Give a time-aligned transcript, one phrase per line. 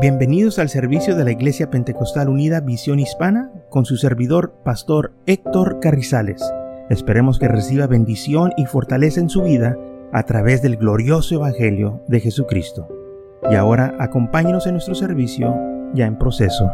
[0.00, 5.80] Bienvenidos al servicio de la Iglesia Pentecostal Unida Visión Hispana con su servidor, Pastor Héctor
[5.80, 6.40] Carrizales.
[6.88, 9.76] Esperemos que reciba bendición y fortaleza en su vida
[10.12, 12.86] a través del glorioso Evangelio de Jesucristo.
[13.50, 15.52] Y ahora acompáñenos en nuestro servicio
[15.94, 16.70] ya en proceso.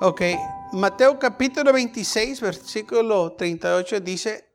[0.00, 0.22] Ok,
[0.72, 4.51] Mateo capítulo 26, versículo 38 dice,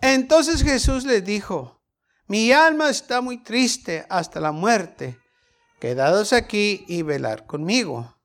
[0.00, 1.76] entonces Jesús les dijo,
[2.28, 5.18] mi alma está muy triste hasta la muerte.
[5.78, 8.16] Quedados aquí y velar conmigo.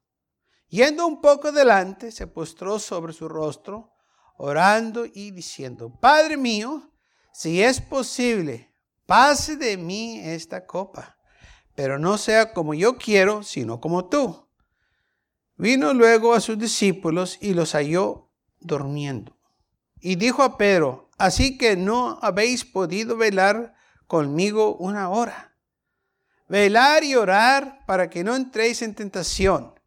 [0.69, 3.91] Yendo un poco adelante, se postró sobre su rostro,
[4.37, 6.91] orando y diciendo, Padre mío,
[7.33, 8.73] si es posible,
[9.05, 11.17] pase de mí esta copa,
[11.75, 14.47] pero no sea como yo quiero, sino como tú.
[15.57, 19.37] Vino luego a sus discípulos y los halló durmiendo.
[19.99, 23.75] Y dijo a Pedro, así que no habéis podido velar
[24.07, 25.55] conmigo una hora.
[26.47, 29.79] Velar y orar para que no entréis en tentación.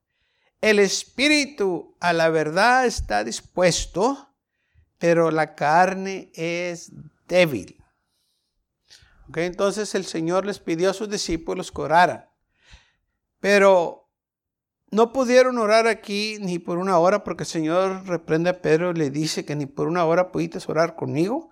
[0.60, 4.32] El espíritu a la verdad está dispuesto,
[4.98, 6.92] pero la carne es
[7.26, 7.82] débil.
[9.34, 12.30] entonces el Señor les pidió a sus discípulos que oraran.
[13.40, 14.03] Pero
[14.94, 18.94] no pudieron orar aquí ni por una hora porque el Señor reprende a Pedro y
[18.94, 21.50] le dice que ni por una hora pudiste orar conmigo.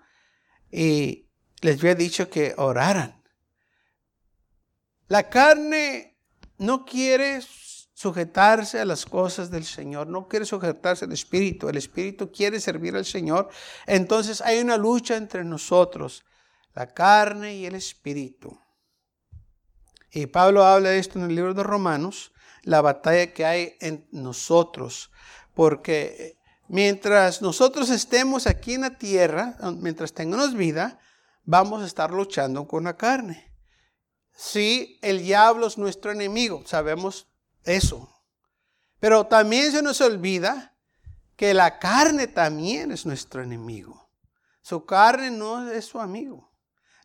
[0.70, 1.28] Y
[1.60, 3.20] les había dicho que oraran.
[5.08, 6.16] La carne
[6.58, 7.40] no quiere
[7.92, 12.94] sujetarse a las cosas del Señor, no quiere sujetarse al Espíritu, el Espíritu quiere servir
[12.94, 13.48] al Señor.
[13.88, 16.24] Entonces hay una lucha entre nosotros,
[16.74, 18.56] la carne y el Espíritu.
[20.12, 22.31] Y Pablo habla de esto en el libro de Romanos
[22.62, 25.10] la batalla que hay en nosotros.
[25.54, 26.38] Porque
[26.68, 30.98] mientras nosotros estemos aquí en la tierra, mientras tengamos vida,
[31.44, 33.52] vamos a estar luchando con la carne.
[34.34, 37.28] Sí, el diablo es nuestro enemigo, sabemos
[37.64, 38.08] eso.
[38.98, 40.76] Pero también se nos olvida
[41.36, 44.10] que la carne también es nuestro enemigo.
[44.62, 46.52] Su carne no es su amigo.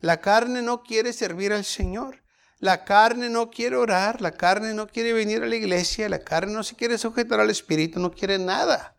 [0.00, 2.22] La carne no quiere servir al Señor.
[2.60, 6.52] La carne no quiere orar, la carne no quiere venir a la iglesia, la carne
[6.52, 8.96] no se quiere sujetar al Espíritu, no quiere nada.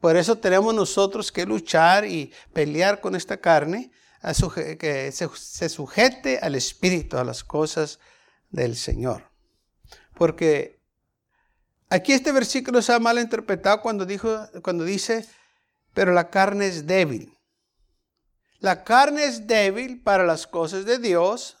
[0.00, 3.92] Por eso tenemos nosotros que luchar y pelear con esta carne,
[4.78, 7.98] que se sujete al Espíritu, a las cosas
[8.50, 9.30] del Señor.
[10.14, 10.80] Porque
[11.90, 15.28] aquí este versículo se ha mal interpretado cuando, dijo, cuando dice,
[15.92, 17.36] pero la carne es débil.
[18.58, 21.58] La carne es débil para las cosas de Dios,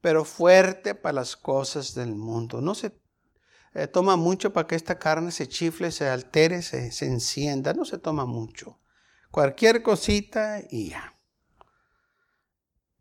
[0.00, 2.60] pero fuerte para las cosas del mundo.
[2.60, 2.92] No se
[3.74, 7.74] eh, toma mucho para que esta carne se chifle, se altere, se, se encienda.
[7.74, 8.80] No se toma mucho.
[9.30, 11.14] Cualquier cosita y ya.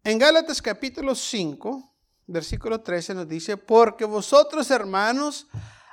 [0.04, 1.96] En Gálatas capítulo 5,
[2.28, 5.48] versículo 13 nos dice, porque vosotros hermanos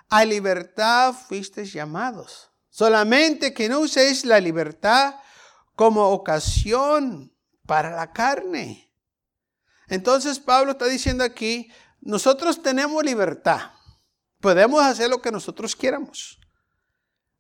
[0.09, 2.51] a libertad fuisteis llamados.
[2.71, 5.17] Solamente que no uséis la libertad
[5.75, 7.33] como ocasión
[7.67, 8.84] para la carne
[9.89, 13.61] entonces Pablo está diciendo aquí, nosotros tenemos libertad.
[14.41, 16.39] Podemos hacer lo que nosotros quieramos.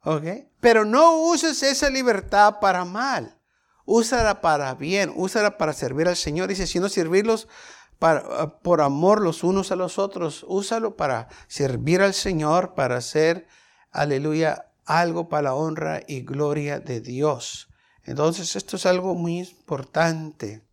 [0.02, 0.24] ¿Ok?
[0.60, 3.38] Pero no uses esa libertad para mal.
[3.86, 6.48] Úsala para bien, úsala para servir al Señor.
[6.48, 7.48] Dice, si no servirlos
[7.98, 13.46] para, por amor los unos a los otros, úsalo para servir al Señor, para hacer,
[13.90, 17.68] aleluya, algo para la honra y gloria de Dios.
[18.02, 20.66] Entonces, esto es algo muy importante.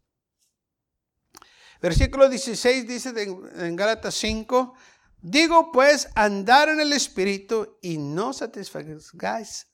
[1.82, 4.76] Versículo 16 dice en Gálatas 5,
[5.22, 9.68] digo pues andar en el Espíritu y no satisfagáis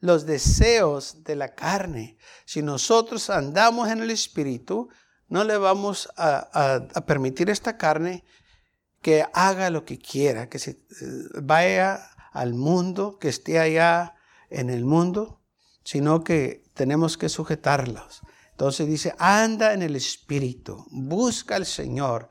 [0.00, 2.18] los deseos de la carne.
[2.44, 4.88] Si nosotros andamos en el Espíritu,
[5.28, 8.24] no le vamos a, permitir a esta carne
[9.00, 10.76] que haga lo que quiera, que se eh,
[11.40, 14.14] vaya al mundo, que esté allá
[14.50, 15.40] en el mundo,
[15.84, 18.22] sino que tenemos que sujetarlos.
[18.62, 22.28] Entonces dice, anda en el Espíritu, busca al Señor,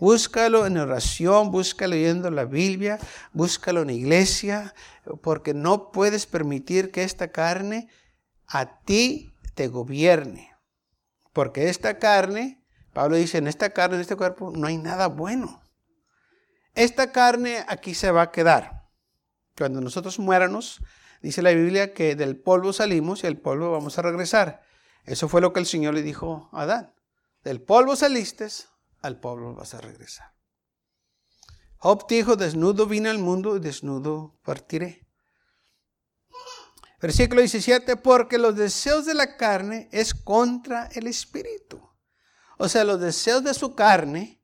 [0.00, 2.98] búscalo en oración, búscalo leyendo la Biblia,
[3.34, 4.74] búscalo en iglesia,
[5.20, 7.90] porque no puedes permitir que esta carne
[8.46, 10.56] a ti te gobierne.
[11.34, 12.64] Porque esta carne,
[12.94, 15.60] Pablo dice, en esta carne, en este cuerpo, no hay nada bueno.
[16.74, 18.88] Esta carne aquí se va a quedar.
[19.58, 20.80] Cuando nosotros muéramos,
[21.20, 24.71] dice la Biblia que del polvo salimos y al polvo vamos a regresar.
[25.04, 26.94] Eso fue lo que el Señor le dijo a Adán.
[27.42, 28.46] Del polvo saliste,
[29.00, 30.32] al polvo vas a regresar.
[31.78, 35.08] Job dijo, desnudo vine al mundo y desnudo partiré.
[37.00, 41.82] Versículo 17, porque los deseos de la carne es contra el espíritu.
[42.58, 44.40] O sea, los deseos de su carne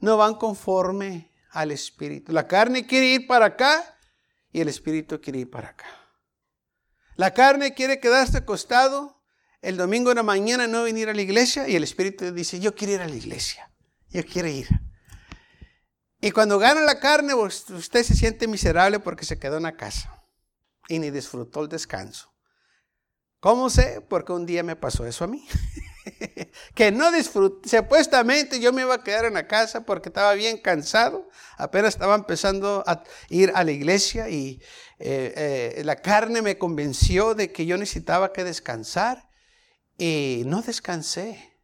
[0.00, 2.32] no van conforme al espíritu.
[2.32, 3.96] La carne quiere ir para acá
[4.50, 5.86] y el espíritu quiere ir para acá.
[7.14, 9.19] La carne quiere quedarse acostado
[9.62, 12.74] el domingo en la mañana no venir a la iglesia y el espíritu dice, yo
[12.74, 13.70] quiero ir a la iglesia,
[14.08, 14.68] yo quiero ir.
[16.20, 20.24] Y cuando gana la carne, usted se siente miserable porque se quedó en la casa
[20.88, 22.34] y ni disfrutó el descanso.
[23.38, 24.02] ¿Cómo sé?
[24.06, 25.46] Porque un día me pasó eso a mí.
[26.74, 30.58] que no disfruté, supuestamente yo me iba a quedar en la casa porque estaba bien
[30.58, 34.60] cansado, apenas estaba empezando a ir a la iglesia y
[34.98, 39.29] eh, eh, la carne me convenció de que yo necesitaba que descansar
[40.00, 41.60] y no descansé,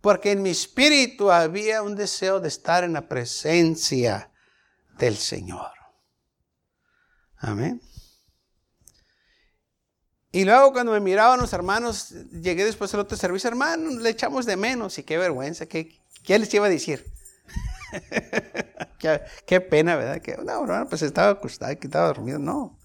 [0.00, 4.32] porque en mi espíritu había un deseo de estar en la presencia
[4.98, 5.70] del Señor.
[7.36, 7.80] Amén.
[10.32, 14.46] Y luego cuando me miraban los hermanos, llegué después del otro servicio, hermano, le echamos
[14.46, 17.06] de menos y qué vergüenza, qué, qué les iba a decir.
[19.46, 20.20] qué, pena, ¿verdad?
[20.20, 22.76] Que, no, hermano, pues estaba acostado, que estaba dormido, no.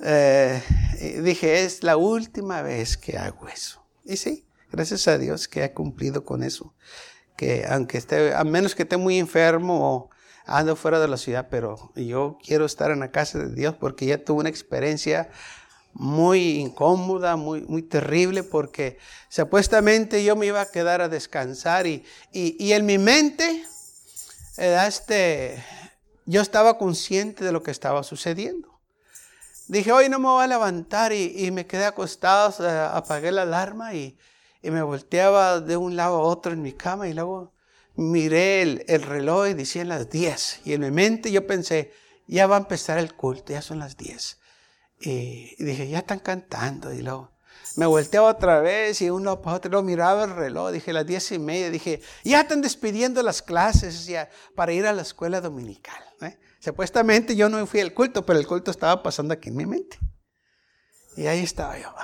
[0.00, 0.62] Eh,
[1.22, 3.84] dije, es la última vez que hago eso.
[4.04, 6.74] Y sí, gracias a Dios que ha cumplido con eso.
[7.36, 10.10] Que aunque esté, a menos que esté muy enfermo o
[10.46, 14.06] ando fuera de la ciudad, pero yo quiero estar en la casa de Dios porque
[14.06, 15.30] ya tuve una experiencia
[15.94, 18.98] muy incómoda, muy, muy terrible, porque
[19.28, 23.64] supuestamente yo me iba a quedar a descansar y, y, en mi mente,
[24.56, 25.62] este,
[26.26, 28.73] yo estaba consciente de lo que estaba sucediendo.
[29.66, 32.54] Dije, hoy no me voy a levantar y, me quedé acostado,
[32.88, 34.18] apagué la alarma y,
[34.62, 37.52] me volteaba de un lado a otro en mi cama y luego
[37.96, 40.62] miré el, el reloj y decían las 10.
[40.64, 41.92] Y en mi mente yo pensé,
[42.26, 44.38] ya va a empezar el culto, ya son las 10.
[45.00, 46.94] Y dije, ya están cantando.
[46.94, 47.34] Y luego
[47.76, 51.32] me volteaba otra vez y uno para otro, luego miraba el reloj, dije las diez
[51.32, 56.02] y media, dije, ya están despidiendo las clases ya, para ir a la escuela dominical.
[56.64, 59.98] Supuestamente yo no fui al culto, pero el culto estaba pasando aquí en mi mente.
[61.14, 61.94] Y ahí estaba yo,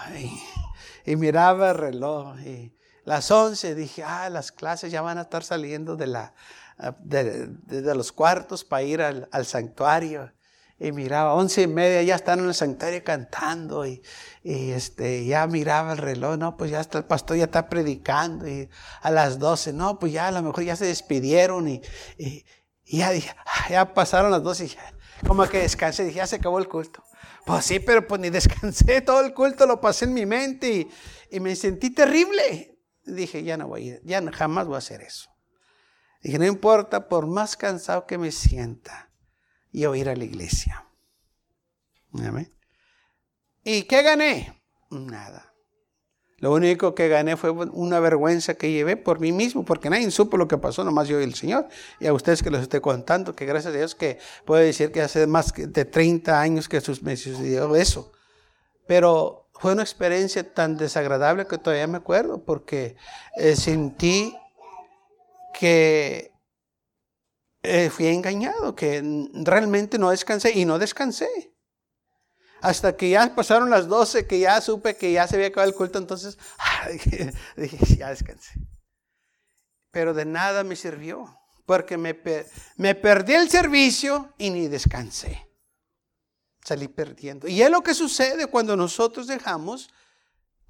[1.06, 5.42] y miraba el reloj, y las once dije, ah, las clases ya van a estar
[5.44, 6.34] saliendo de, la,
[6.98, 10.30] de, los cuartos para ir al, al santuario
[10.80, 14.02] y miraba, once y media, ya están en el santuario cantando y,
[14.42, 18.70] este, ya miraba el reloj, no, pues ya está el pastor, ya está predicando y
[19.02, 21.82] a las doce, no, pues ya a lo mejor ya se despidieron y,
[22.98, 23.12] ya,
[23.46, 24.94] ah, ya pasaron las doce y ya,
[25.26, 27.04] como que descansé, dije, ya se acabó el culto.
[27.46, 30.90] Pues sí, pero pues ni descansé, todo el culto lo pasé en mi mente y,
[31.30, 32.78] y me sentí terrible.
[33.04, 35.30] Dije, ya no voy a ir, ya jamás voy a hacer eso.
[36.22, 39.10] Dije, no importa, por más cansado que me sienta,
[39.72, 40.86] y a ir a la iglesia.
[43.64, 44.62] ¿Y qué gané?
[44.90, 45.49] Nada.
[46.40, 50.38] Lo único que gané fue una vergüenza que llevé por mí mismo, porque nadie supo
[50.38, 51.68] lo que pasó, nomás yo y el Señor.
[52.00, 55.02] Y a ustedes que los estoy contando, que gracias a Dios que puedo decir que
[55.02, 58.10] hace más de 30 años que me sucedió eso.
[58.86, 62.96] Pero fue una experiencia tan desagradable que todavía me acuerdo, porque
[63.36, 64.34] eh, sentí
[65.52, 66.32] que
[67.62, 69.02] eh, fui engañado, que
[69.34, 71.49] realmente no descansé y no descansé.
[72.60, 75.76] Hasta que ya pasaron las 12, que ya supe que ya se había acabado el
[75.76, 76.38] culto, entonces
[77.56, 78.52] dije, ya descansé.
[79.90, 81.36] Pero de nada me sirvió,
[81.66, 82.18] porque me,
[82.76, 85.46] me perdí el servicio y ni descansé.
[86.62, 87.48] Salí perdiendo.
[87.48, 89.90] Y es lo que sucede cuando nosotros dejamos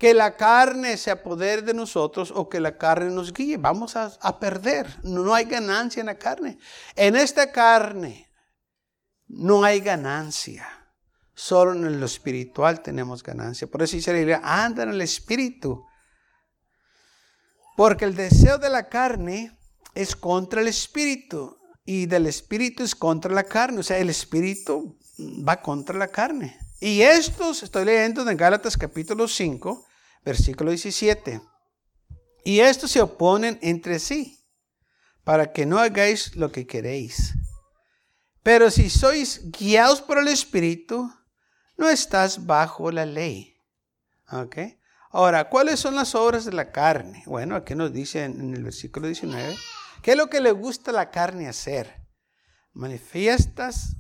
[0.01, 3.59] que la carne se apodere de nosotros o que la carne nos guíe.
[3.59, 4.87] Vamos a, perder.
[5.03, 6.59] No hay ganancia en la carne.
[6.97, 8.33] En esta carne
[9.29, 10.67] no hay ganancia.
[11.43, 13.67] Solo en lo espiritual tenemos ganancia.
[13.67, 15.87] Por eso dice la Biblia, anda en el espíritu.
[17.79, 19.59] Porque el deseo de la carne
[19.95, 21.57] es contra el espíritu.
[21.87, 23.81] Y del espíritu es contra la carne.
[23.81, 26.59] O sea, el espíritu va contra la carne.
[26.79, 29.87] Y estos, estoy leyendo en Gálatas capítulo 5,
[30.23, 31.41] versículo 17.
[32.45, 34.45] Y estos se oponen entre sí,
[35.25, 37.33] para que no hagáis lo que queréis.
[38.43, 41.11] Pero si sois guiados por el Espíritu,
[41.81, 43.57] no estás bajo la ley.
[45.11, 47.23] Ahora, ¿cuáles son las obras de la carne?
[47.25, 49.57] Bueno, aquí nos dice en el versículo 19,
[50.03, 52.07] ¿qué es lo que le gusta a la carne hacer?
[52.75, 53.97] Manifiestas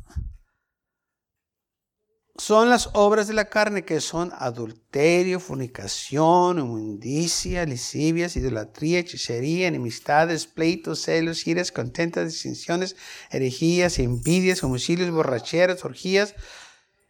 [2.36, 10.46] son las obras de la carne que son adulterio, fornicación, inmundicia, lascivias, idolatría, hechicería, enemistades,
[10.46, 12.94] pleitos, celos, iras, contentas, distinciones,
[13.30, 16.34] herejías, envidias, homicidios, borracheras, orgías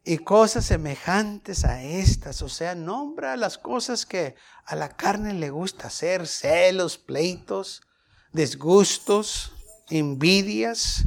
[0.05, 2.43] y cosas semejantes a estas.
[2.43, 7.83] O sea, nombra las cosas que a la carne le gusta hacer, celos, pleitos,
[8.33, 9.53] disgustos,
[9.91, 11.05] envidias.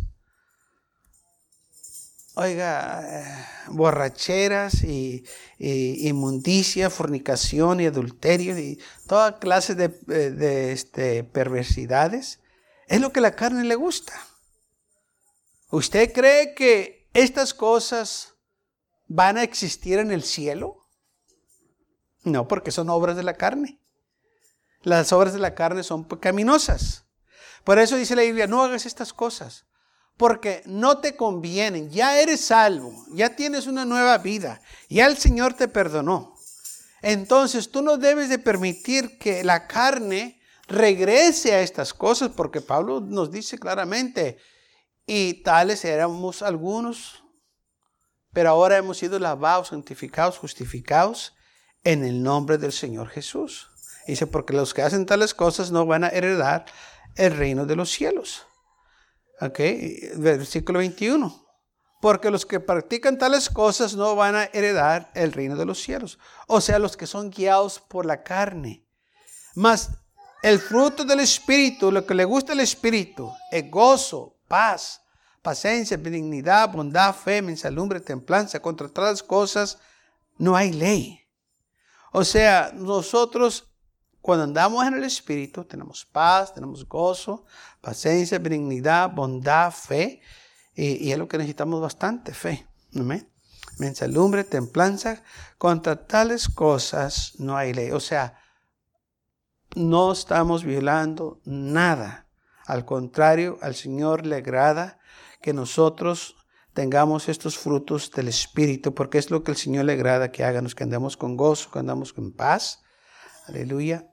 [2.36, 5.24] Oiga, eh, borracheras y,
[5.60, 12.40] inmundicia, fornicación y adulterio y toda clase de, eh, de este, perversidades.
[12.88, 14.14] Es lo que a la carne le gusta.
[15.70, 18.33] ¿Usted cree que estas cosas
[19.14, 20.88] van a existir en el cielo?
[22.24, 23.80] No, porque son obras de la carne.
[24.82, 27.06] Las obras de la carne son pecaminosas.
[27.64, 29.66] Por eso dice la Biblia, no hagas estas cosas,
[30.18, 31.92] porque no te convienen.
[31.92, 36.36] Ya eres salvo, ya tienes una nueva vida, ya el Señor te perdonó.
[37.04, 43.00] Entonces tú no debes de permitir que la carne regrese a estas cosas, porque Pablo
[43.00, 44.40] nos dice claramente,
[45.06, 47.23] y tales éramos algunos,
[48.34, 51.36] pero ahora hemos sido lavados, santificados, justificados
[51.84, 53.70] en el nombre del Señor Jesús.
[54.08, 56.66] Dice, porque los que hacen tales cosas no van a heredar
[57.16, 58.46] el reino de los cielos.
[59.40, 59.60] Ok,
[60.18, 61.42] versículo 21.
[62.02, 66.20] Porque los que practican tales cosas no van a heredar el reino de los cielos.
[66.48, 68.86] O sea, los que son guiados por la carne.
[69.56, 69.92] Mas
[70.42, 75.03] el fruto del Espíritu, lo que le gusta al Espíritu, es gozo, paz,
[75.44, 78.60] paciencia, benignidad, bondad, fe, mensalumbre, templanza.
[78.60, 79.78] Contra tales cosas
[80.40, 81.20] no hay ley.
[82.12, 83.68] O sea, nosotros
[84.22, 87.46] cuando andamos en el Espíritu tenemos paz, tenemos gozo,
[87.82, 90.22] paciencia, benignidad, bondad, fe.
[90.76, 92.66] Y, es lo que necesitamos bastante, fe.
[92.96, 93.30] Amén.
[93.80, 95.22] Mensalumbre, templanza.
[95.58, 97.92] Contra tales cosas no hay ley.
[97.92, 98.40] O sea,
[99.76, 102.28] no estamos violando nada.
[102.66, 105.00] Al contrario, al Señor le agrada
[105.44, 106.38] que nosotros
[106.74, 110.74] tengamos estos frutos del Espíritu, porque es lo que el Señor le agrada que hagamos,
[110.74, 112.82] que andemos con gozo, que andamos con paz.
[113.48, 114.08] Aleluya.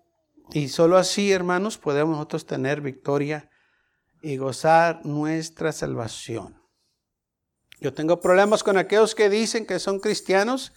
[0.52, 3.48] Y solo así, hermanos, podemos nosotros tener victoria
[4.20, 6.60] y gozar nuestra salvación.
[7.78, 10.72] Yo tengo problemas con aquellos que dicen que son cristianos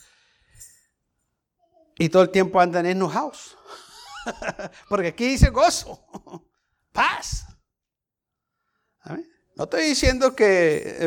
[1.98, 3.58] y todo el tiempo andan enojados.
[4.88, 6.06] Porque aquí dice gozo,
[6.94, 7.48] paz.
[9.56, 10.98] No estoy diciendo que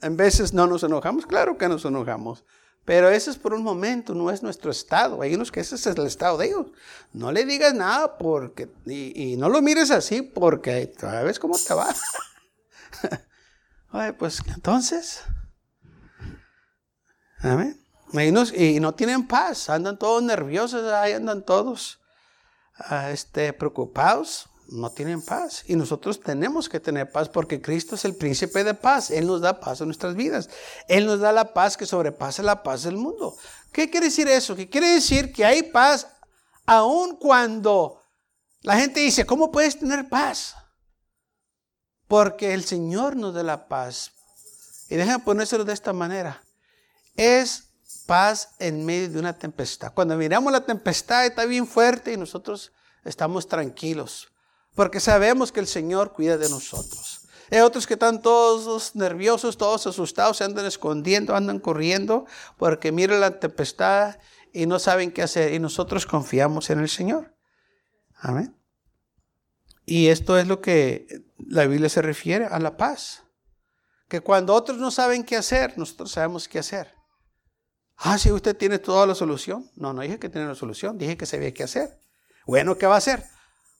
[0.00, 2.44] en, veces no nos enojamos, claro que nos enojamos,
[2.84, 5.20] pero eso es por un momento, no es nuestro estado.
[5.20, 6.66] Hay unos que ese es el estado de ellos.
[7.12, 11.94] No le digas nada porque, y, no lo mires así porque sabes cómo te va.
[13.92, 15.22] Oye, pues entonces,
[17.40, 17.78] amén.
[18.54, 22.00] Y, no tienen paz, andan todos nerviosos, ahí andan todos
[22.76, 25.64] ah, este, preocupados no tienen paz.
[25.66, 29.10] Y nosotros tenemos que tener paz porque Cristo es el príncipe de paz.
[29.10, 30.48] Él nos da paz en nuestras vidas.
[30.88, 33.36] Él nos da la paz que sobrepasa la paz del mundo.
[33.70, 34.56] ¿Qué quiere decir eso?
[34.56, 36.08] Que quiere decir que hay paz
[36.66, 38.00] aun cuando
[38.62, 40.54] la gente dice, ¿cómo puedes tener paz?
[42.08, 44.12] Porque el Señor nos da la paz.
[44.88, 46.42] Y déjenme ponérselo de esta manera.
[47.16, 47.64] Es
[48.06, 49.92] paz en medio de una tempestad.
[49.92, 52.72] Cuando miramos la tempestad está bien fuerte y nosotros
[53.04, 54.31] estamos tranquilos
[54.74, 57.20] porque sabemos que el Señor cuida de nosotros.
[57.50, 62.24] Hay otros que están todos nerviosos, todos asustados, se andan escondiendo, andan corriendo,
[62.56, 64.16] porque miran la tempestad
[64.54, 65.52] y no saben qué hacer.
[65.52, 67.34] Y nosotros confiamos en el Señor.
[68.14, 68.56] Amén.
[69.84, 73.24] Y esto es lo que la Biblia se refiere a la paz.
[74.08, 76.94] Que cuando otros no saben qué hacer, nosotros sabemos qué hacer.
[77.96, 79.70] Ah, si usted tiene toda la solución.
[79.76, 81.98] No, no dije que tiene la solución, dije que sabía qué hacer.
[82.46, 83.24] Bueno, ¿qué va a hacer?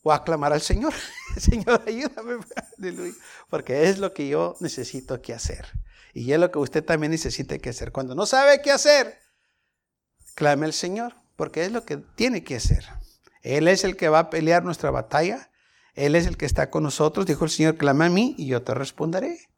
[0.02, 0.92] O aclamar al Señor.
[1.37, 2.38] Señor, ayúdame,
[3.49, 5.66] porque es lo que yo necesito que hacer.
[6.14, 7.92] Y es lo que usted también necesita que hacer.
[7.92, 9.18] Cuando no sabe qué hacer,
[10.35, 12.85] clame al Señor, porque es lo que tiene que hacer.
[13.42, 15.50] Él es el que va a pelear nuestra batalla.
[15.94, 17.26] Él es el que está con nosotros.
[17.26, 19.49] Dijo el Señor, clama a mí y yo te responderé.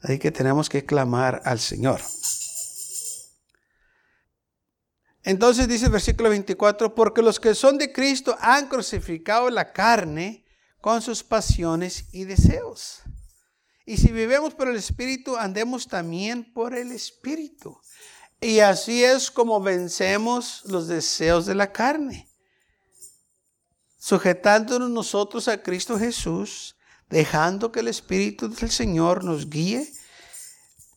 [0.00, 2.00] Así que tenemos que clamar al Señor.
[5.24, 10.44] Entonces dice el versículo 24, porque los que son de Cristo han crucificado la carne
[10.82, 13.00] con sus pasiones y deseos.
[13.86, 17.80] Y si vivemos por el Espíritu, andemos también por el Espíritu.
[18.38, 22.28] Y así es como vencemos los deseos de la carne.
[23.98, 26.76] Sujetándonos nosotros a Cristo Jesús,
[27.08, 29.90] dejando que el Espíritu del Señor nos guíe,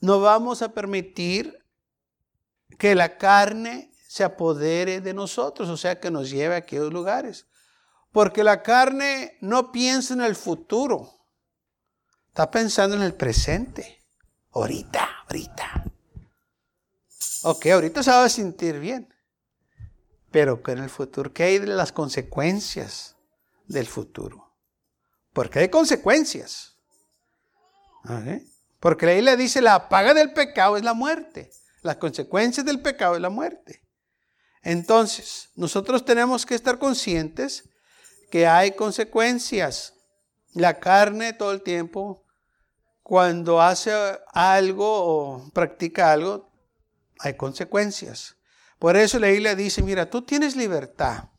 [0.01, 1.57] no vamos a permitir
[2.77, 7.45] que la carne se apodere de nosotros, o sea, que nos lleve a aquellos lugares.
[8.11, 11.07] Porque la carne no piensa en el futuro,
[12.29, 14.03] está pensando en el presente,
[14.53, 15.85] ahorita, ahorita.
[17.43, 19.13] Ok, ahorita se va a sentir bien.
[20.31, 23.15] Pero que en el futuro, ¿qué hay de las consecuencias
[23.67, 24.51] del futuro?
[25.31, 26.75] Porque hay consecuencias.
[28.79, 31.51] Porque la Biblia dice, la paga del pecado es la muerte.
[31.83, 33.86] Las consecuencias del pecado es la muerte.
[34.63, 37.69] Entonces, nosotros tenemos que estar conscientes
[38.29, 39.93] que hay consecuencias.
[40.53, 42.25] La carne todo el tiempo,
[43.03, 43.91] cuando hace
[44.33, 46.51] algo o practica algo,
[47.19, 48.35] hay consecuencias.
[48.79, 51.29] Por eso la Biblia dice, mira, tú tienes libertad.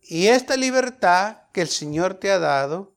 [0.00, 2.94] Y esta libertad que el Señor te ha dado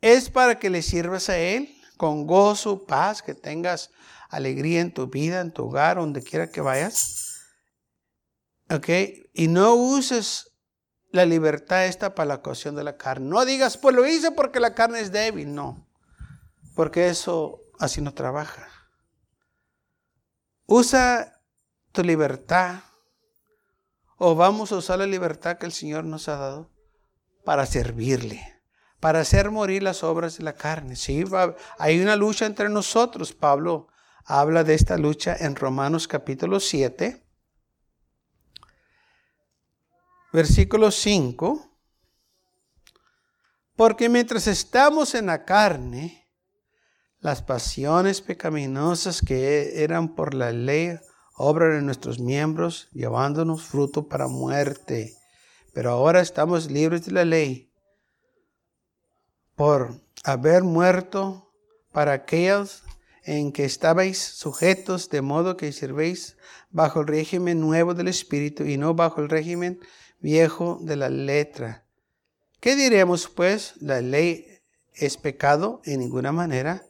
[0.00, 3.90] es para que le sirvas a Él con gozo, paz, que tengas
[4.30, 7.29] alegría en tu vida, en tu hogar, donde quiera que vayas.
[8.70, 8.88] ¿Ok?
[9.34, 10.52] Y no uses
[11.10, 13.28] la libertad esta para la ocasión de la carne.
[13.28, 15.54] No digas, pues lo hice porque la carne es débil.
[15.54, 15.88] No.
[16.74, 18.68] Porque eso así no trabaja.
[20.66, 21.40] Usa
[21.92, 22.80] tu libertad.
[24.16, 26.70] O vamos a usar la libertad que el Señor nos ha dado
[27.44, 28.60] para servirle
[29.00, 30.94] para hacer morir las obras de la carne.
[30.94, 31.24] Sí,
[31.78, 33.32] hay una lucha entre nosotros.
[33.32, 33.88] Pablo
[34.24, 37.24] habla de esta lucha en Romanos capítulo 7,
[40.32, 41.66] versículo 5.
[43.76, 46.28] Porque mientras estamos en la carne,
[47.20, 50.98] las pasiones pecaminosas que eran por la ley
[51.34, 55.16] obran en nuestros miembros, llevándonos fruto para muerte.
[55.72, 57.72] Pero ahora estamos libres de la ley
[59.54, 61.52] por haber muerto
[61.92, 62.82] para aquellos
[63.24, 66.36] en que estabais sujetos, de modo que sirvéis
[66.70, 69.78] bajo el régimen nuevo del Espíritu y no bajo el régimen
[70.20, 71.84] viejo de la letra.
[72.60, 73.74] ¿Qué diremos pues?
[73.80, 74.46] La ley
[74.94, 76.84] es pecado en ninguna manera,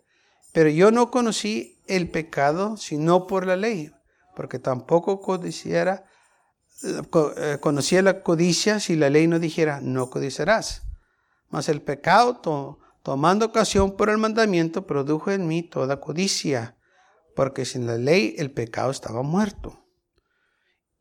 [0.52, 3.92] pero yo no conocí el pecado sino por la ley,
[4.34, 6.04] porque tampoco codiciara,
[6.82, 10.82] eh, conocía la codicia si la ley no dijera no codiciarás.
[11.50, 16.76] Mas el pecado, tomando ocasión por el mandamiento, produjo en mí toda codicia,
[17.35, 19.85] porque sin la ley el pecado estaba muerto.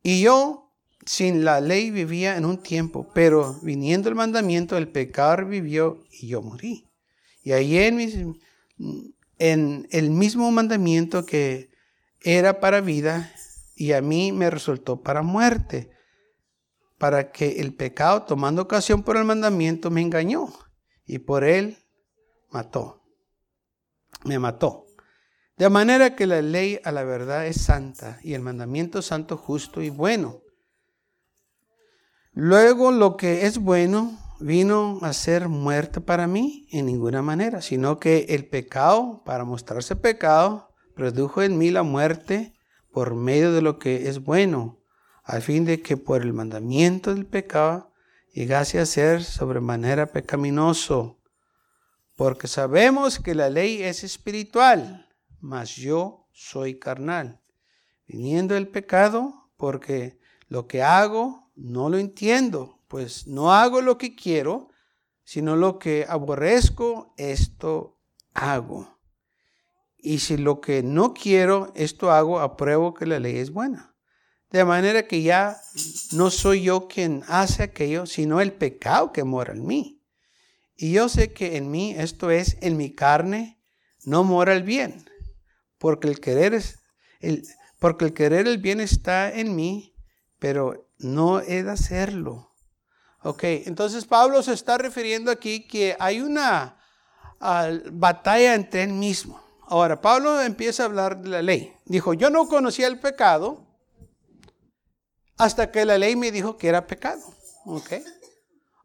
[0.01, 0.68] Y yo
[1.09, 6.27] sin la ley vivía en un tiempo, pero viniendo el mandamiento, el pecado revivió y
[6.27, 6.87] yo morí.
[7.41, 8.39] Y ahí en,
[9.39, 11.71] en el mismo mandamiento que
[12.21, 13.33] era para vida,
[13.75, 15.89] y a mí me resultó para muerte
[16.99, 20.53] para que el pecado, tomando ocasión por el mandamiento, me engañó
[21.07, 21.79] y por él
[22.51, 23.01] mató.
[24.25, 24.85] Me mató.
[25.57, 29.81] De manera que la ley a la verdad es santa y el mandamiento santo, justo
[29.81, 30.43] y bueno.
[32.41, 37.99] Luego lo que es bueno vino a ser muerte para mí en ninguna manera, sino
[37.99, 42.53] que el pecado, para mostrarse pecado, produjo en mí la muerte
[42.93, 44.79] por medio de lo que es bueno
[45.25, 47.91] al fin de que por el mandamiento del pecado
[48.33, 51.19] llegase a ser sobremanera pecaminoso,
[52.15, 55.09] porque sabemos que la ley es espiritual,
[55.41, 57.41] mas yo soy carnal,
[58.07, 64.15] viniendo el pecado, porque lo que hago no lo entiendo, pues no hago lo que
[64.15, 64.69] quiero,
[65.23, 67.99] sino lo que aborrezco, esto
[68.33, 68.99] hago.
[69.97, 73.95] Y si lo que no quiero, esto hago, apruebo que la ley es buena.
[74.49, 75.61] De manera que ya
[76.13, 80.01] no soy yo quien hace aquello, sino el pecado que mora en mí.
[80.75, 83.61] Y yo sé que en mí, esto es, en mi carne,
[84.05, 85.05] no mora el bien,
[85.77, 86.59] porque el querer
[87.19, 87.43] el,
[87.79, 89.88] porque el querer el bien está en mí,
[90.39, 92.49] pero no he de hacerlo.
[93.21, 96.77] Ok, entonces Pablo se está refiriendo aquí que hay una
[97.41, 99.41] ah, batalla entre él mismo.
[99.67, 101.75] Ahora, Pablo empieza a hablar de la ley.
[101.85, 103.67] Dijo, yo no conocía el pecado,
[105.37, 107.21] hasta que la ley me dijo que era pecado.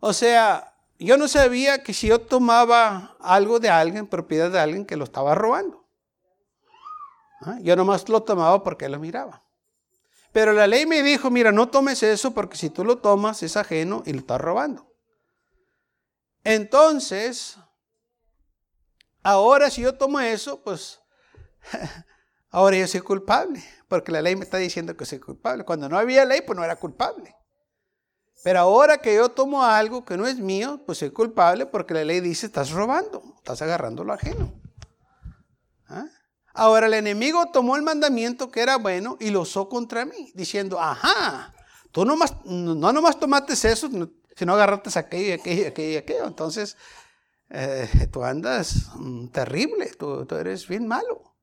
[0.01, 4.85] O sea, yo no sabía que si yo tomaba algo de alguien, propiedad de alguien,
[4.85, 5.85] que lo estaba robando.
[7.41, 7.59] ¿Ah?
[7.63, 9.44] Yo nomás lo tomaba porque lo miraba.
[10.35, 13.57] Pero la ley me dijo, mira, no tomes eso porque si tú lo tomas es
[13.57, 14.93] ajeno y lo estás robando.
[16.43, 17.57] Entonces,
[19.23, 20.99] ahora si yo tomo eso, pues
[22.51, 25.65] ahora yo soy culpable porque la ley me está diciendo que soy culpable.
[25.65, 27.33] Cuando no había ley, pues no era culpable.
[28.43, 32.03] Pero ahora que yo tomo algo que no es mío, pues soy culpable porque la
[32.03, 34.53] ley dice, estás robando, estás agarrando lo ajeno.
[35.87, 36.09] ¿Ah?
[36.55, 40.81] Ahora el enemigo tomó el mandamiento que era bueno y lo usó contra mí, diciendo,
[40.81, 41.53] ajá,
[41.91, 43.91] tú nomás, no nomás tomaste eso,
[44.37, 46.27] sino agarraste aquello aquello aquello aquello.
[46.27, 46.77] Entonces,
[47.51, 51.35] eh, tú andas mm, terrible, tú, eres bien malo.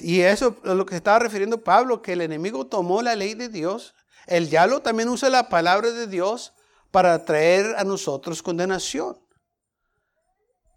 [0.00, 3.48] Y eso es lo que estaba refiriendo Pablo, que el enemigo tomó la ley de
[3.48, 3.94] Dios.
[4.26, 6.54] El diablo también usa la palabra de Dios
[6.90, 9.18] para traer a nosotros condenación.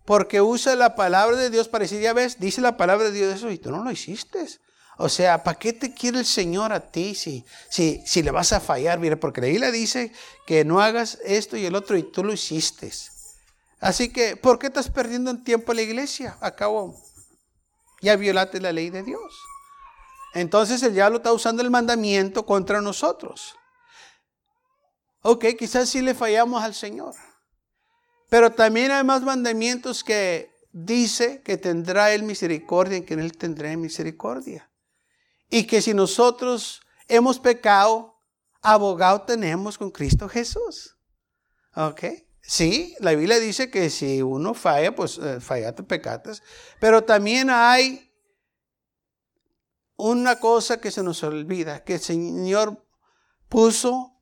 [0.08, 3.36] Porque usa la palabra de Dios para decir, ya ves, dice la palabra de Dios
[3.36, 4.48] eso y tú no lo hiciste.
[4.98, 8.54] O sea, ¿para qué te quiere el Señor a ti si, si, si le vas
[8.54, 9.00] a fallar?
[9.00, 10.14] Mira, porque la Biblia dice
[10.46, 12.90] que no hagas esto y el otro y tú lo hiciste.
[13.82, 16.38] Así que, ¿por qué estás perdiendo el tiempo en la iglesia?
[16.40, 16.96] Acabo,
[18.02, 19.38] ya violaste la ley de Dios.
[20.34, 23.58] Entonces el diablo está usando el mandamiento contra nosotros.
[25.22, 27.14] Ok, quizás sí le fallamos al Señor.
[28.30, 33.76] Pero también hay más mandamientos que dice que tendrá Él misericordia en que Él tendrá
[33.78, 34.70] misericordia.
[35.50, 38.16] Y que si nosotros hemos pecado,
[38.62, 40.98] abogado tenemos con Cristo Jesús.
[41.76, 42.04] ¿Ok?
[42.42, 46.44] Sí, la Biblia dice que si uno falla, pues eh, fallate pecates.
[46.80, 48.14] Pero también hay
[49.96, 52.86] una cosa que se nos olvida, que el Señor
[53.50, 54.17] puso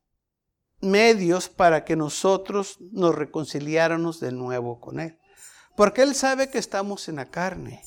[0.81, 5.19] medios para que nosotros nos reconciliáramos de nuevo con Él.
[5.75, 7.83] Porque Él sabe que estamos en la carne.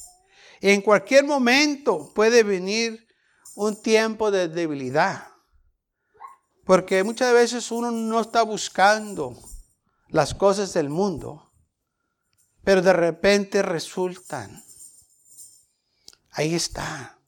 [0.60, 3.06] Y en cualquier momento puede venir
[3.54, 5.28] un tiempo de debilidad.
[6.64, 9.36] Porque muchas veces uno no está buscando
[10.08, 11.52] las cosas del mundo,
[12.62, 14.62] pero de repente resultan.
[16.30, 17.18] Ahí está.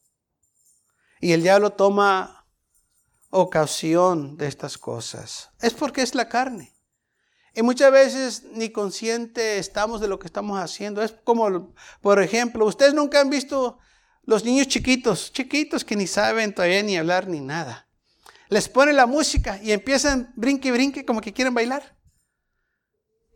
[1.20, 2.39] Y el diablo toma
[3.30, 5.50] ocasión de estas cosas.
[5.60, 6.74] Es porque es la carne.
[7.54, 11.02] Y muchas veces ni consciente estamos de lo que estamos haciendo.
[11.02, 13.78] Es como, por ejemplo, ustedes nunca han visto
[14.22, 17.88] los niños chiquitos, chiquitos que ni saben todavía ni hablar ni nada.
[18.48, 21.96] Les pone la música y empiezan brinque y brinque como que quieren bailar.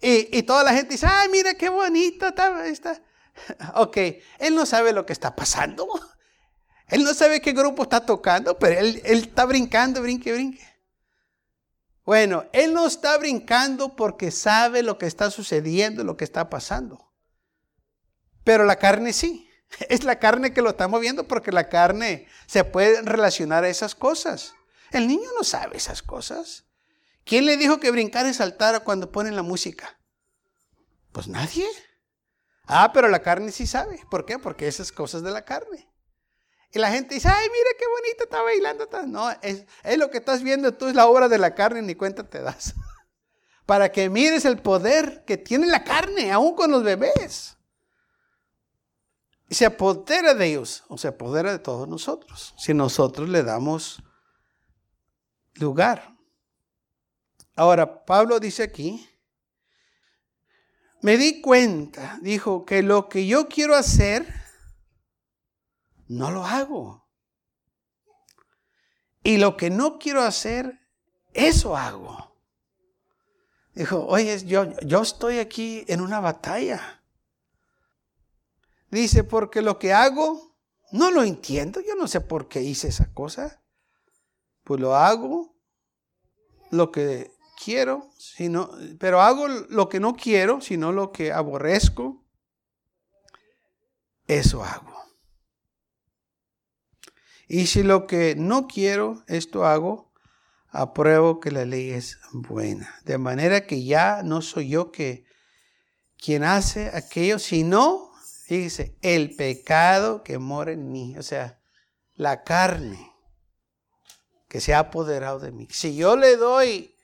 [0.03, 3.01] Y, toda la gente dice, ay, mira qué bonito está, está.
[3.75, 3.97] Ok,
[4.39, 5.89] él no sabe lo que está pasando.
[6.89, 10.75] Él no sabe qué grupo está tocando, pero él, está brincando, brinque, brinque.
[12.05, 17.11] Bueno, él no está brincando porque sabe lo que está sucediendo, lo que está pasando.
[18.45, 19.49] Pero la carne sí.
[19.89, 23.95] Es la carne que lo está moviendo porque la carne se puede relacionar a esas
[23.95, 24.55] cosas.
[24.91, 26.65] El niño no sabe esas cosas.
[27.25, 29.99] ¿Quién le dijo que brincar y saltara cuando ponen la música?
[31.11, 31.67] Pues nadie.
[32.67, 34.01] Ah, pero la carne sí sabe.
[34.11, 34.39] ¿Por qué?
[34.39, 35.89] Porque esas cosas de la carne.
[36.75, 38.89] Y la gente dice, ay, mira qué bonito está bailando.
[39.07, 41.95] No, es, es lo que estás viendo tú, es la obra de la carne, ni
[41.95, 42.75] cuenta te das.
[43.67, 47.57] Para que mires el poder que tiene la carne, aún con los bebés.
[49.49, 54.03] Y se apodera de ellos, o se apodera de todos nosotros, si nosotros le damos
[55.55, 56.17] lugar.
[57.55, 59.09] Ahora, Pablo dice aquí,
[61.03, 64.44] me di cuenta, dijo, que lo que yo quiero hacer,
[66.09, 67.09] no lo hago.
[69.23, 70.81] Y lo que no quiero hacer,
[71.33, 72.37] eso hago.
[73.75, 77.03] Dijo, oye, yo, yo estoy aquí en una batalla.
[78.91, 80.57] Dice, porque lo que hago,
[80.93, 81.81] no lo entiendo.
[81.81, 83.63] Yo no sé por qué hice esa cosa.
[84.63, 85.57] Pues lo hago,
[86.71, 92.25] lo que quiero, sino, pero hago lo que no quiero, sino lo que aborrezco,
[94.27, 94.95] eso hago.
[97.49, 100.13] Y si lo que no quiero, esto hago,
[100.69, 102.95] apruebo que la ley es buena.
[103.05, 105.25] De manera que ya no soy yo que
[106.17, 108.11] quien hace aquello, sino,
[108.47, 111.17] fíjese, el pecado que mora en mí.
[111.19, 111.61] O sea,
[112.15, 113.13] la carne
[114.49, 115.69] que se ha apoderado de mí.
[115.71, 116.95] Si yo le doy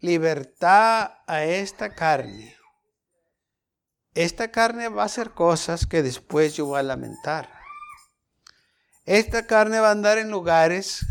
[0.00, 2.56] libertad a esta carne,
[4.14, 7.53] esta carne va a hacer cosas que después yo voy a lamentar.
[9.04, 11.06] Esta carne va a andar en lugares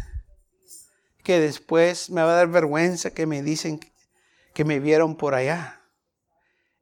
[1.24, 3.80] que después me va a dar vergüenza que me dicen
[4.54, 5.82] que me vieron por allá.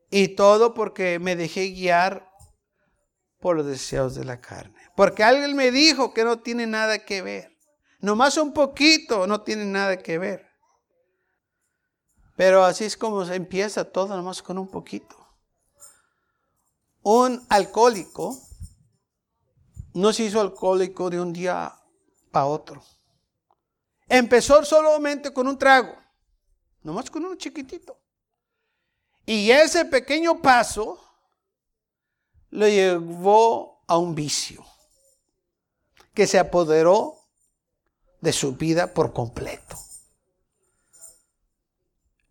[0.10, 2.30] Y todo porque me dejé guiar
[3.40, 4.90] por los deseos de la carne.
[4.96, 7.58] Porque alguien me dijo que no tiene nada que ver.
[8.00, 10.48] Nomás un poquito no tiene nada que ver.
[12.36, 15.16] Pero así es como se empieza todo, nomás con un poquito.
[17.04, 18.38] Un alcohólico
[19.94, 21.74] no se hizo alcohólico de un día
[22.32, 22.82] para otro.
[24.08, 25.96] Empezó solamente con un trago,
[26.84, 27.98] nomás con uno chiquitito.
[29.26, 31.00] Y ese pequeño paso
[32.50, 34.66] lo llevó a un vicio
[36.14, 37.18] que se apoderó
[38.20, 39.78] de su vida por completo.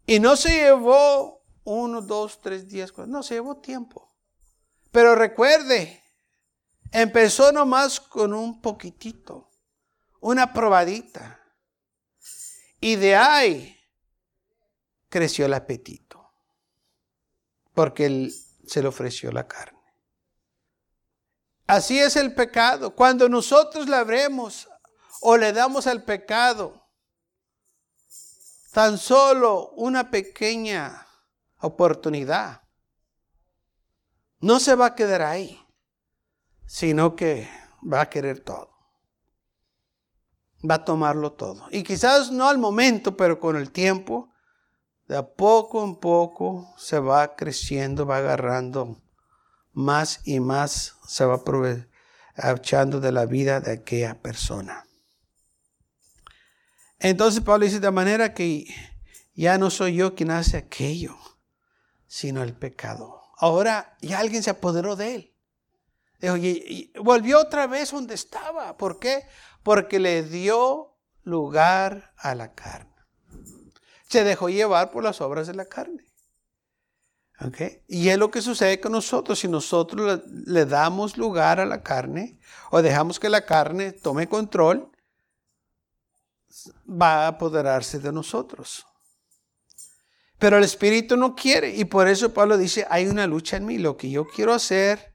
[0.07, 4.11] Y no se llevó uno, dos, tres días, no, se llevó tiempo.
[4.91, 6.00] Pero recuerde,
[6.93, 9.51] Empezó nomás con un poquitito,
[10.21, 11.41] una probadita.
[12.81, 13.79] Y de ahí
[15.09, 16.33] creció el apetito,
[17.75, 18.35] porque él
[18.67, 19.79] se le ofreció la carne.
[21.67, 22.97] Así es el pecado.
[22.97, 24.69] Cuando nosotros le abremos
[25.21, 26.89] o le damos al pecado
[28.73, 31.07] tan solo una pequeña
[31.59, 32.63] oportunidad,
[34.41, 35.61] no se va a quedar ahí,
[36.71, 37.51] sino que
[37.83, 38.71] va a querer todo.
[40.63, 41.67] Va a tomarlo todo.
[41.73, 44.33] Y quizás no al momento, pero con el tiempo,
[45.09, 49.03] de a poco en poco se va creciendo, va agarrando
[49.73, 54.87] más y más se va aprovechando de la vida de aquella persona.
[57.01, 58.65] Entonces Pablo dice de manera que
[59.35, 61.17] ya no soy yo quien hace aquello,
[62.07, 63.23] sino el pecado.
[63.39, 65.30] Ahora ya alguien se apoderó de él.
[66.23, 68.77] Y volvió otra vez donde estaba.
[68.77, 69.27] ¿Por qué?
[69.63, 72.91] Porque le dio lugar a la carne.
[74.09, 76.11] Se dejó llevar por las obras de la carne.
[77.89, 79.39] Y es lo que sucede con nosotros.
[79.39, 82.39] Si nosotros le, damos lugar a la carne
[82.71, 84.91] o dejamos que la carne tome control,
[86.87, 88.85] va a apoderarse de nosotros.
[90.39, 93.79] Pero el Espíritu no quiere y por eso Pablo dice, hay una lucha en mí.
[93.79, 95.10] Lo que yo quiero hacer,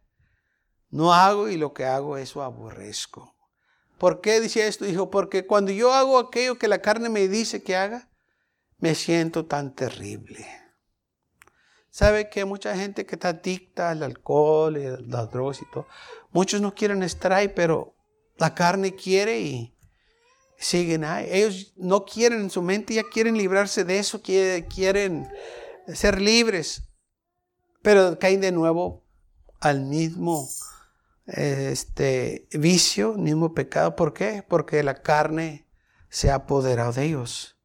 [0.95, 3.36] no hago y lo que hago, eso aborrezco.
[3.97, 4.86] ¿Por qué decía esto?
[4.86, 8.10] Dijo, porque cuando yo hago aquello que la carne me dice que haga,
[8.77, 10.47] me siento tan terrible.
[11.89, 15.86] ¿Sabe que mucha gente que está adicta al alcohol y a las drogas y todo,
[16.31, 17.93] muchos no quieren estar pero
[18.38, 19.75] la carne quiere y
[20.58, 21.27] siguen ahí.
[21.29, 25.27] Ellos no quieren en su mente, ya quieren librarse de eso, quieren
[25.93, 26.84] ser libres,
[27.81, 29.03] pero caen de nuevo
[29.60, 30.47] al mismo
[31.28, 33.96] este, vicio, mismo pecado.
[33.96, 34.44] ¿Por qué?
[34.48, 35.68] Porque la carne
[36.10, 37.58] se ha apoderado de ellos.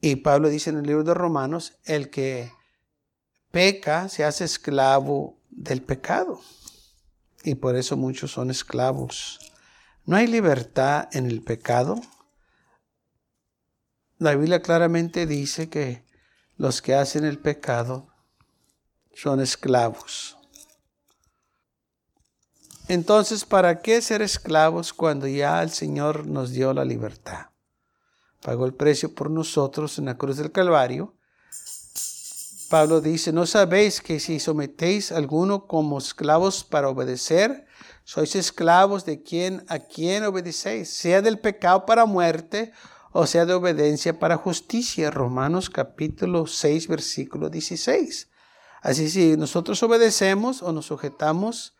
[0.00, 2.52] Y Pablo dice en el libro de Romanos, el que
[3.50, 6.40] peca, se hace esclavo del pecado.
[7.42, 9.38] Y por eso muchos son esclavos.
[10.04, 12.00] No hay libertad en el pecado.
[14.18, 16.04] La Biblia claramente dice que
[16.56, 18.08] los que hacen el pecado
[19.14, 20.36] son esclavos.
[22.88, 27.46] Entonces, ¿para qué ser esclavos cuando ya el Señor nos dio la libertad?
[28.42, 31.14] Pagó el precio por nosotros en la cruz del Calvario
[32.74, 37.66] Pablo dice, ¿no sabéis que si sometéis a alguno como esclavos para obedecer,
[38.02, 42.72] sois esclavos de quien a quien obedecéis, sea del pecado para muerte
[43.12, 45.12] o sea de obediencia para justicia?
[45.12, 48.28] Romanos capítulo 6, versículo 16.
[48.82, 51.74] Así si nosotros obedecemos o nos sujetamos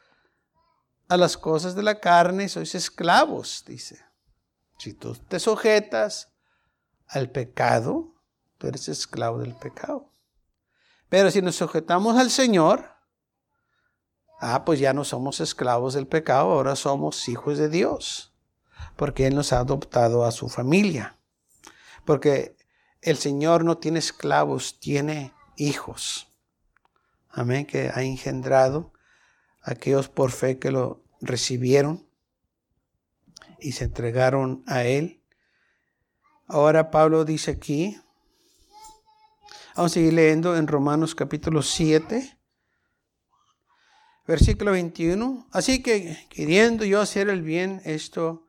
[1.08, 4.04] a las cosas de la carne, sois esclavos, dice.
[4.78, 6.32] Si tú te sujetas
[7.06, 8.14] al pecado,
[8.58, 10.10] tú eres esclavo del pecado.
[11.08, 12.96] Pero si nos sujetamos al Señor,
[14.40, 18.34] ah, pues ya no somos esclavos del pecado, ahora somos hijos de Dios,
[18.96, 21.18] porque Él nos ha adoptado a su familia.
[22.04, 22.56] Porque
[23.00, 26.28] el Señor no tiene esclavos, tiene hijos.
[27.28, 28.93] Amén, que ha engendrado
[29.64, 32.06] aquellos por fe que lo recibieron
[33.58, 35.22] y se entregaron a Él.
[36.46, 37.98] Ahora Pablo dice aquí,
[39.76, 42.38] Vamos a seguir leyendo en Romanos capítulo 7,
[44.24, 45.48] versículo 21.
[45.50, 48.46] Así que, queriendo yo hacer el bien, esto,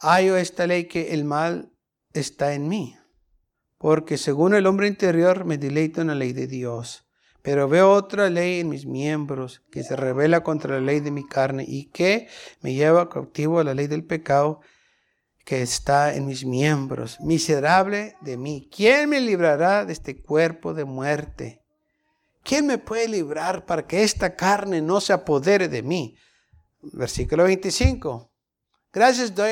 [0.00, 1.72] hallo esta ley que el mal
[2.12, 2.94] está en mí.
[3.78, 7.03] Porque según el hombre interior me deleito en la ley de Dios.
[7.44, 11.26] Pero veo otra ley en mis miembros que se revela contra la ley de mi
[11.26, 12.26] carne y que
[12.62, 14.62] me lleva cautivo a la ley del pecado
[15.44, 17.20] que está en mis miembros.
[17.20, 18.70] Miserable de mí.
[18.74, 21.60] ¿Quién me librará de este cuerpo de muerte?
[22.42, 26.16] ¿Quién me puede librar para que esta carne no se apodere de mí?
[26.94, 28.32] Versículo 25.
[28.90, 29.50] Gracias doy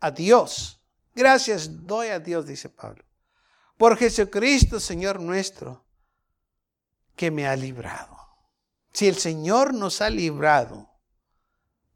[0.00, 0.82] a, Dios.
[1.14, 3.04] Gracias doy a Dios, dice Pablo.
[3.76, 5.87] Por Jesucristo, Señor nuestro,
[7.18, 8.16] que me ha librado.
[8.94, 10.88] Si el Señor nos ha librado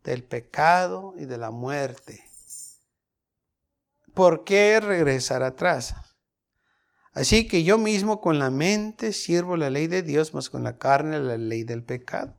[0.04, 2.22] del pecado y de la muerte,
[4.12, 5.94] ¿por qué regresar atrás?
[7.14, 10.76] Así que yo mismo con la mente sirvo la ley de Dios, más con la
[10.76, 12.36] carne la ley del pecado.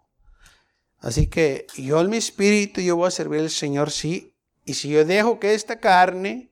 [0.99, 4.35] Así que yo en mi espíritu yo voy a servir al Señor, sí.
[4.65, 6.51] Y si yo dejo que esta carne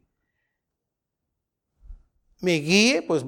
[2.40, 3.24] me guíe, pues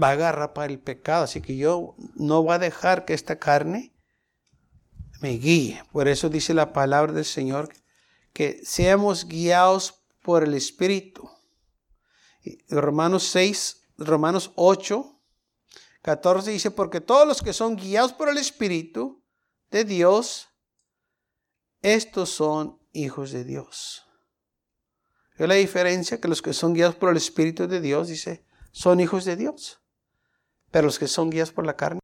[0.00, 1.24] va a agarrar para el pecado.
[1.24, 3.94] Así que yo no voy a dejar que esta carne
[5.20, 5.82] me guíe.
[5.92, 7.72] Por eso dice la palabra del Señor
[8.32, 11.28] que seamos guiados por el Espíritu.
[12.68, 15.20] Romanos 6, Romanos 8,
[16.02, 19.24] 14 dice, porque todos los que son guiados por el Espíritu
[19.70, 20.48] de Dios,
[21.82, 24.04] estos son hijos de Dios.
[25.36, 26.20] ¿Es la diferencia?
[26.20, 29.80] Que los que son guiados por el Espíritu de Dios, dice, son hijos de Dios.
[30.76, 32.00] Pero los que son guiados por la carne.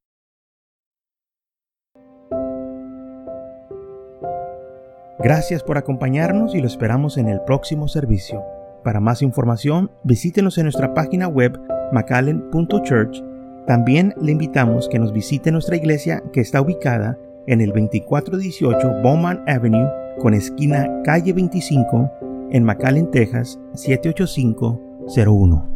[5.18, 8.42] Gracias por acompañarnos y lo esperamos en el próximo servicio.
[8.82, 11.60] Para más información, visítenos en nuestra página web
[11.92, 13.22] macallen.church.
[13.66, 19.44] También le invitamos que nos visite nuestra iglesia que está ubicada en el 2418 Bowman
[19.48, 19.86] Avenue
[20.18, 22.10] con esquina calle 25
[22.52, 25.71] en McAllen, Texas 78501.